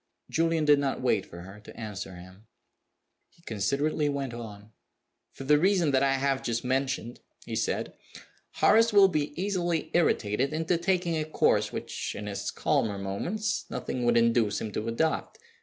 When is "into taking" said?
10.53-11.19